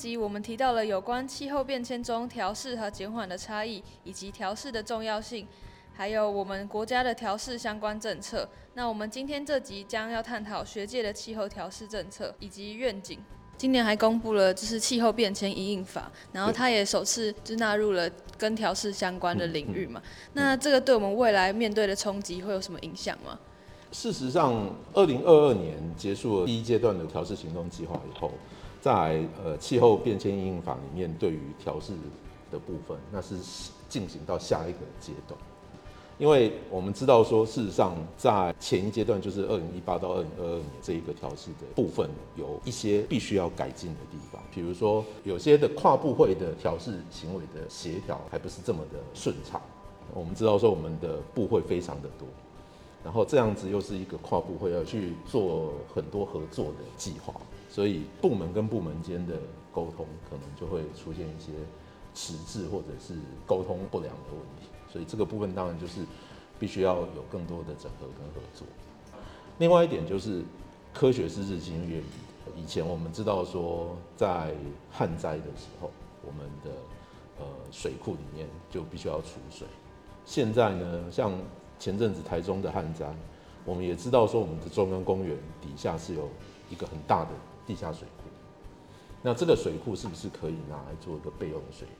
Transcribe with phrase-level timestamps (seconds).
[0.00, 5.46] 集我们提到了有关气候变迁中调试和减缓的差异，以及调试的重要性，
[5.92, 8.48] 还有我们国家的调试相关政策。
[8.72, 13.18] 那我们今天这集将要探讨学界的气候调试政策以及愿景。
[13.58, 20.00] 今年还公布了就是气候变迁因应法，然后它也首次就纳入了跟调试相关的领域嘛。
[20.32, 23.38] 那这个对我们未来面对的冲击会有什么影响吗？
[23.92, 28.32] 事实上，二零二二年结束了第一阶段的调试行动计划以后，
[28.80, 31.92] 在呃气候变迁因应法里面，对于调试
[32.50, 33.36] 的部分，那是
[33.88, 35.38] 进行到下一个阶段。
[36.18, 49.58] 因为我们知道说，事实上在前一阶段，就是二零一八到二零二二年这一个调试的部分，有一些必须要改进的地方，比如说有些的跨部会的调试行为的协调还不是这么的顺畅。
[50.12, 52.28] 我们知道说，我们的部会非常的多。
[53.02, 57.34] 然后这样子又是一个跨部会要去做很多合作的计划，
[57.68, 59.34] 所以部门跟部门间的
[59.72, 61.52] 沟通可能就会出现一些
[62.14, 63.14] 迟滞或者是
[63.46, 64.68] 沟通不良的问题。
[64.92, 66.04] 所以这个部分当然就是
[66.58, 68.66] 必须要有更多的整合跟合作。
[69.58, 70.42] 另外一点就是
[70.92, 72.60] 科学是日新月异。
[72.60, 74.52] 以前我们知道说在
[74.90, 75.90] 旱灾的时候，
[76.26, 76.70] 我们的
[77.38, 79.66] 呃水库里面就必须要储水。
[80.24, 81.32] 现在呢，像
[81.80, 83.12] 前阵子台中的旱灾，
[83.64, 86.28] 我们也知道说我们的中央公园底下是有
[86.70, 87.30] 一个很大的
[87.66, 88.28] 地下水库，
[89.22, 91.96] 那这个水库是不是可以拿来做一个备用的水源？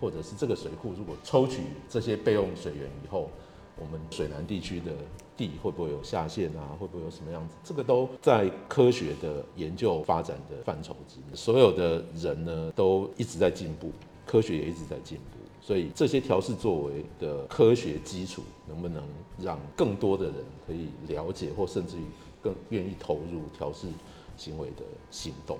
[0.00, 3.30] 或者是这个水库如果抽取这些备用水源以后，
[3.78, 4.92] 我们水南地区的
[5.36, 6.76] 地会不会有下陷啊？
[6.78, 7.54] 会不会有什么样子？
[7.64, 13.90] 这个都在科学的研究发展的范畴之内，所有的人呢都一直在进步，
[14.24, 15.38] 科学也一直在进步。
[15.66, 19.02] 所以这些调试作为的科学基础，能不能
[19.36, 22.04] 让更多的人可以了解，或甚至于
[22.40, 23.88] 更愿意投入调试
[24.36, 25.58] 行为的行动？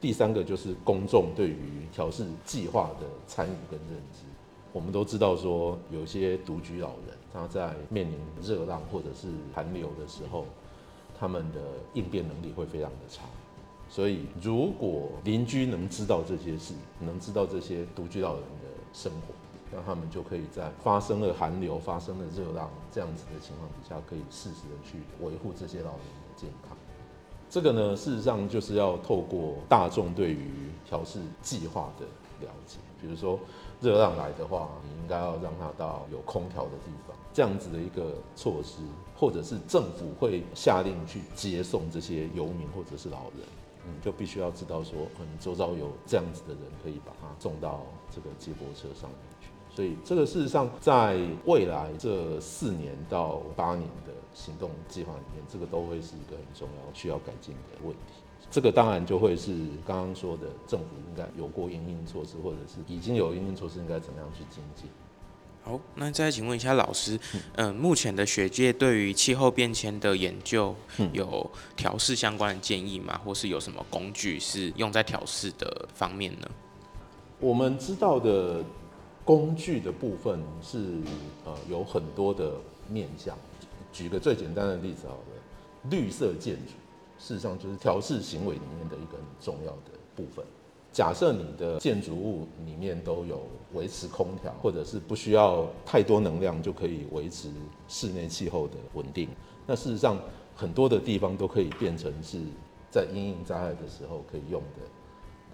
[0.00, 4.24] 第三个就是公众对于调试计划的参与跟认知。
[4.72, 10.46] 我们都知道说，有些独居老人他在面临热浪或者是寒流的时候，
[11.16, 11.60] 他们的
[11.94, 13.22] 应变能力会非常的差。
[13.88, 19.34] 所以，如果邻居能知道这些事，能知道这些独居老人的生活，
[19.72, 26.76] 那他们就可以在发生了寒流、发生了热浪这样子的情况底下，可以适时的去维护这些老人的健康。
[27.50, 32.04] 这个呢，事实上就是要透过大众对于调适计划的
[32.46, 33.40] 了解，比如说
[33.80, 38.82] 热浪来的话，你应该要让他到有空调的地方，这样子的一个措施，
[39.16, 43.48] 或者是政府会下令去接送这些游民或者是老人。
[44.02, 49.48] 就必须要知道说，嗯，周遭有这样子的人可以把他送到这个接驳车上面去。
[49.74, 58.22] 所以这个事实上，在未来这四年到八年的行动计划里面，这个都会是一个很重要需要改进的问题。
[58.50, 59.52] 这个当然就会是
[59.86, 64.88] 刚刚说的，政府应该有过因应措施，或者是已经有因应措施，应该怎么样去精进。
[65.68, 67.20] 好，那再请问一下老师，
[67.56, 70.74] 嗯，目前的学界对于气候变迁的研究
[71.12, 73.20] 有调试相关的建议吗？
[73.22, 76.48] 或是有什么工具是用在调试的方面呢？
[77.38, 78.64] 我们知道的
[79.26, 81.02] 工具的部分是
[81.44, 82.54] 呃有很多的
[82.88, 83.36] 面向。
[83.92, 86.72] 举个最简单的例子好了，绿色建筑
[87.18, 90.42] 事实上就是调试行为里面的一个很重要的部分。
[90.90, 93.42] 假设你的建筑物里面都有
[93.74, 97.50] 维持空调，或者是不需要太多能量就可以维持
[97.86, 99.28] 室内气候的稳定，
[99.66, 100.18] 那事实上
[100.56, 102.40] 很多的地方都可以变成是
[102.90, 104.82] 在阴影灾害的时候可以用的，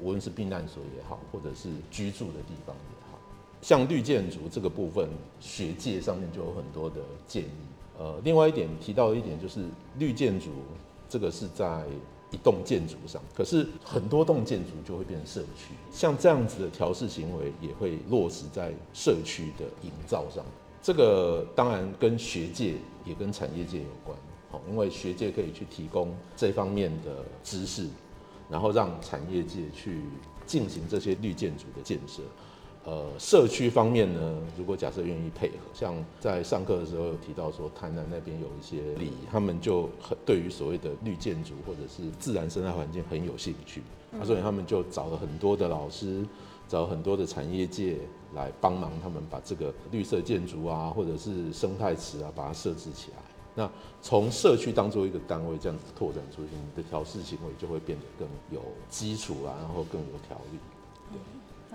[0.00, 3.18] 无论是避难所也好，或者是居住的地方也好。
[3.60, 7.50] 像绿建筑这个部分，学界上面就有很多的建议。
[7.98, 9.66] 呃，另外一点提到一点就是
[9.98, 10.50] 绿建筑
[11.08, 11.84] 这个是在。
[12.34, 20.44] 一栋建筑上，可是很多栋建筑就会变成社区，像这样子的调试行为也会落实在社区的营造上。
[20.82, 22.74] 这个当然跟学界
[23.04, 24.18] 也跟产业界有关，
[24.50, 27.88] 好，因为学界可以去提供这方面的知识，
[28.50, 30.02] 然后让产业界去
[30.44, 32.20] 进行这些绿建筑的建设。
[32.86, 43.82] 呃，社区方面呢，如果假设愿意配合，像在上课的时候有提到说，台南那边有一些里，他们就很对于所谓的绿建筑或者是自然生态环境很有兴趣，
[44.22, 46.26] 所以他们就找了很多的老师，
[46.68, 47.96] 找很多的产业界
[48.34, 53.16] 来帮忙他们把这个绿色建筑啊，或者是生态池啊，把它设置起来。
[53.54, 53.70] 那
[54.02, 58.60] 从社区当做一个单位这样子拓展出去，你的调试行为就会变得更有
[58.90, 60.58] 基础啊，然后更有条理。
[61.10, 61.18] 对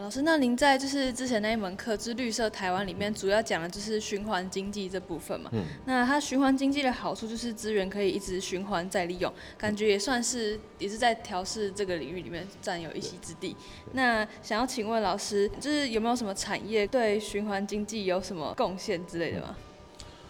[0.00, 5.50] 老师，那您在就是之前那一门课《之绿色台湾》里面，主要讲的就是循环经济这部分嘛。
[5.54, 5.64] 嗯。
[5.86, 13.56] 那它循环经济的好处就是资源可以一直循环再利用，感觉也算是也是在调试这个领域里面占有一席之地。
[13.92, 19.56] 那想要请问老师，就是有没有什么产业对循环经济有什么贡献之类的吗？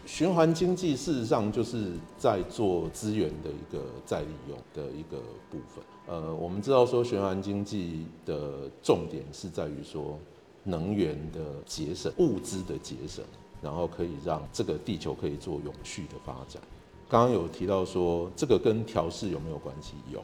[0.06, 5.18] 循环经济事实上就是在做资源的一个再利用的一个
[5.50, 5.84] 部分。
[6.06, 10.18] 呃，我们知道说循环经济的重点是在于说
[10.62, 13.24] 能源的节省、物资的节省，
[13.62, 16.62] 然后可以让这个地球可以做永续的发展。
[17.08, 19.94] 刚刚有提到说这个跟调试有没有关系？
[20.12, 20.22] 有。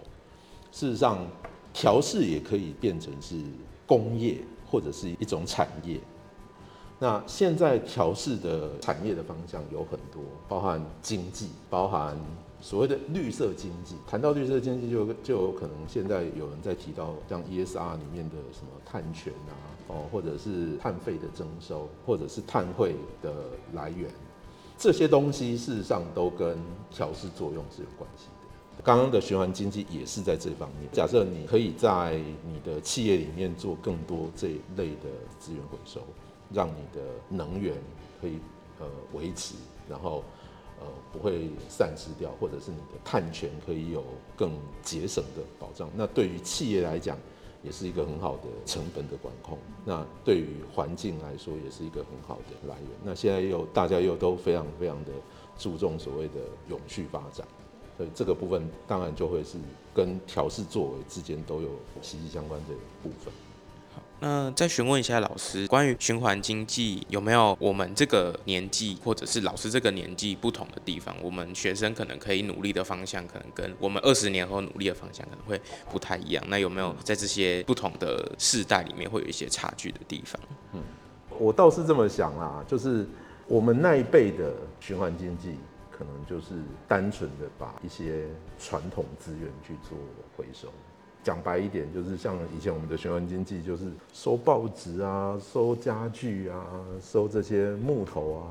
[0.72, 1.26] 事实上，
[1.72, 3.36] 调试也可以变成是
[3.86, 4.38] 工业
[4.70, 5.98] 或者是一种产业。
[7.02, 12.14] 那现在调适的产业的方向有很多，包含经济，包含
[12.60, 13.94] 所谓的绿色经济。
[14.06, 19.56] 谈到绿色经济，就就有可能现在有人在提到像 ESR 里面的什么碳权啊，
[19.88, 23.32] 哦，或者是碳费的征收，或者是碳汇的
[23.72, 24.10] 来源，
[24.76, 26.58] 这些东西事实上都跟
[26.90, 28.82] 调适作用是有关系的。
[28.84, 30.86] 刚刚的循环经济也是在这方面。
[30.92, 35.08] 假设你可以在你的企业里面做更多这一类的
[35.38, 36.02] 资源回收。
[36.52, 37.74] 让你的能源
[38.20, 38.38] 可以
[38.78, 39.54] 呃维持，
[39.88, 40.24] 然后
[40.80, 44.04] 呃不会散失掉，或者是你的碳权可以有
[44.36, 44.52] 更
[44.82, 45.88] 节省的保障。
[45.94, 47.16] 那对于企业来讲，
[47.62, 49.58] 也是一个很好的成本的管控。
[49.84, 52.88] 那对于环境来说，也是一个很好的来源。
[53.04, 55.10] 那现在又大家又都非常非常的
[55.58, 57.46] 注重所谓的永续发展，
[57.98, 59.58] 所以这个部分当然就会是
[59.92, 61.68] 跟调适作为之间都有
[62.00, 63.30] 息息相关的部分。
[64.20, 71.16] 那再询问一下老师，关于循环经济有没有我们这个年纪或者是老师这个年纪不同的地方？
[71.22, 75.58] 我们学生可能可以努力的方向，可能跟我们二十年后努力的方向可能会
[75.90, 76.44] 不太一样。
[76.48, 80.38] 那有没有在这些不同的世代里面会有一些差距的地方？
[80.74, 80.82] 嗯，
[81.38, 83.08] 我倒是这么想啦，就是
[83.46, 85.54] 我们那一辈的循环经济，
[85.90, 88.26] 可能就是单纯的把一些
[88.58, 89.96] 传统资源去做
[90.36, 90.68] 回收。
[91.22, 96.64] 讲白一点，就是像以前我们的循环经济，就是收报纸啊、收家具啊、
[97.02, 98.42] 收这些木头啊。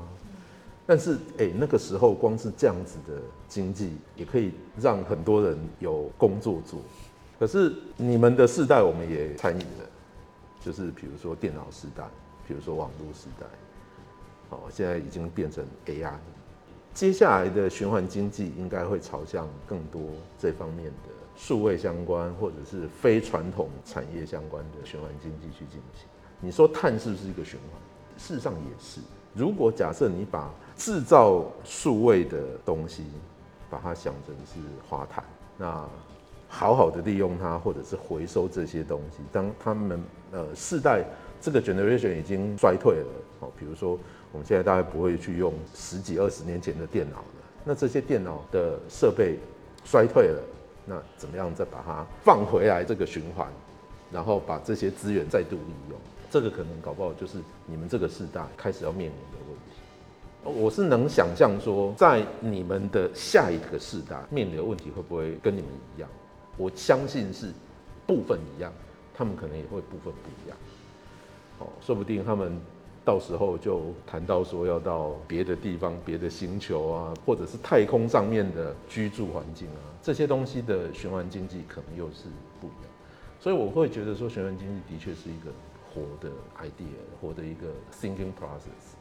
[0.86, 6.80] 但是，哎、那个时候光是这样子的经济，也可以让很多人有工作做。
[7.38, 9.88] 可是你们的世代，我们也参与了，
[10.60, 12.04] 就是比如说电脑时代，
[12.46, 13.46] 比如说网络时代，
[14.50, 16.14] 哦，现在已经变成 AI。
[16.92, 20.02] 接下来的循环经济应该会朝向更多
[20.40, 21.19] 这方面的。
[21.40, 26.06] 数位相关或者是非传统产业相关的循环经济去进行，
[26.38, 27.80] 你说碳是不是一个循环？
[28.18, 29.00] 事实上也是。
[29.32, 33.04] 如果假设你把制造数位的东西，
[33.70, 35.24] 把它想成是花碳，
[35.56, 35.88] 那
[36.46, 39.98] 好好的利用它，或者是回收这些东西，当他们
[40.32, 41.02] 呃世代
[41.40, 43.08] 这个 generation 已经衰退了，
[43.40, 43.98] 哦，比如说
[44.30, 47.24] 我们现在大概不会去用十几二十年前的电脑了，
[47.64, 49.38] 那这些电脑的设备
[49.86, 50.42] 衰退了。
[50.84, 53.46] 那怎么样再把它放回来这个循环，
[54.10, 55.98] 然后把这些资源再度利用？
[56.30, 60.60] 这个可能搞不好就是你们这个世代开始要面临的问题。
[60.60, 66.08] 我是能想象说，在你们的下一个世代面临的问题会不会跟你们一样？
[66.56, 67.52] 我相信是
[68.06, 68.72] 部分一样，
[69.14, 70.58] 他们可能也会部分不一样。
[71.58, 72.60] 哦，说不定他们。
[73.04, 82.24] 到时候就谈到说要到别的地方、别的星球啊，或者是太空上面的居住环境啊，这些东西的循环经济可能又是
[82.60, 82.90] 不一样。
[83.40, 85.50] 所以我会觉得说，循环经济的确是一个
[85.92, 86.30] 活的
[86.62, 88.99] idea，活的一个 thinking process。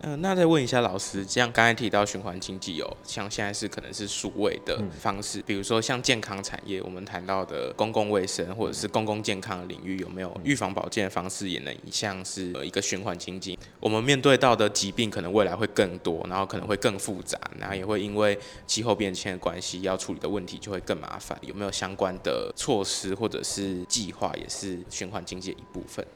[0.00, 13.58] 嗯、呃，那再问一下老师，像刚才提到循环经济有，像现在是可能是数位的方式，嗯、比如说像健康产业，我们谈到的公共卫生或者是公共健康的领域，有没有预防保健的方式也能像是一个循环经济？
[13.80, 18.38] 我们面对到的疾病可能未来会更多，然后可能会更复杂，然后也会因为
[18.68, 21.36] 气候变迁的关系，要处理的问题就会更麻烦。
[21.42, 26.06] 有没有相关的措施或者是计划，也是循环经济的一部分？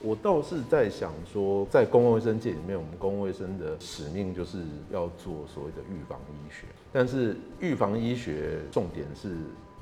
[0.00, 6.66] 我倒是在想说，在公共卫生界里面，我们公共卫生的使命就是要做所谓的预防医学。
[6.92, 9.36] 但是预防医学重点是，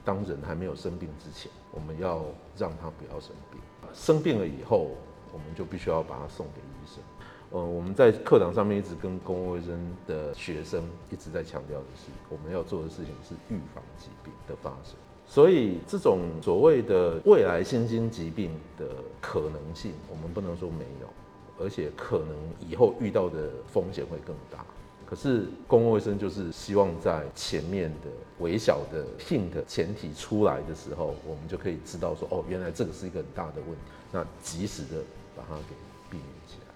[0.04, 2.24] 当人还没有生病之前，我们要
[2.56, 3.60] 让他不要生病。
[3.92, 4.90] 生病了以后，
[5.32, 7.02] 我们就必须要把他送给医生。
[7.50, 14.96] 呃，我们在课堂上面一直跟公共卫生的学生一直在强调的是，我们要做的事情是预防疾病的发生。
[15.28, 18.86] 所以，这种所谓的未来新兴疾病的
[19.20, 22.28] 可能性，我们不能说没有，而且可能
[22.66, 24.64] 以后遇到的风险会更大。
[25.04, 33.80] 可是公共卫生就是希望在前面的微小的 hint 前提出来的时候，我们就可以知道说，哦，原来这个是一个很大的问题，
[34.10, 35.02] 那及时的
[35.36, 35.74] 把它给
[36.10, 36.74] 避免起来。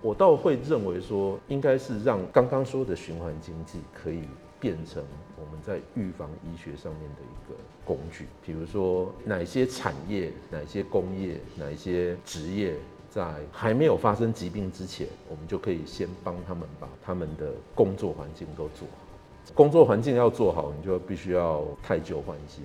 [0.00, 4.22] 我倒会认为说，应该是让刚刚说的循环经济可以
[4.64, 5.04] 变成
[5.36, 7.54] 我们在预防医学上面的一个
[7.84, 12.74] 工具，比如说哪些产业、哪些工业、哪些职业。
[13.10, 19.52] 在还没有发生疾病之前，我们就可以先帮他们把他们的工作环境都做好。
[19.54, 22.64] 工作环境要做好，你就必须要汰旧换新，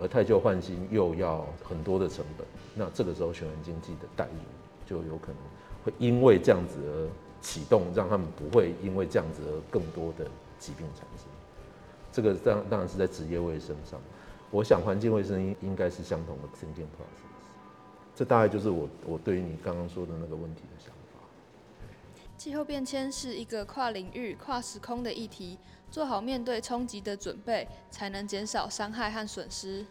[0.00, 2.46] 而汰旧换新又要很多的成本。
[2.74, 4.40] 那这个时候，循环经济的带入
[4.86, 5.36] 就有可能
[5.84, 7.08] 会因为这样子而
[7.42, 10.24] 启动，让他们不会因为这样子而更多的
[10.64, 11.26] 疾病产生。
[12.10, 14.00] 这个当当然是在职业卫生上，
[14.50, 17.34] 我想环境卫生应应该是相同的 thinking process。
[18.14, 21.20] 这大概就是我我对于你刚刚说的那个问题的想法。
[22.38, 25.58] 气候变迁是一个跨领域、跨时空的议题，
[25.90, 29.84] 做好面对冲击的准备，才能减少伤害和损失。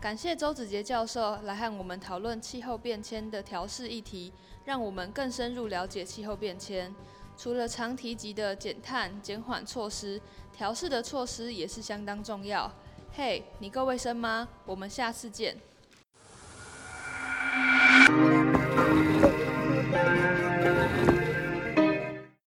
[0.00, 4.32] 感谢周子杰教授来和我们讨论气候变迁的调试议题，
[4.64, 6.94] 让我们更深入了解气候变迁。
[7.36, 10.20] 除了常提及的减碳、减缓措施，
[10.52, 12.70] 调试的措施也是相当重要。
[13.12, 14.48] 嘿，你够卫生吗？
[14.64, 15.56] 我们下次见。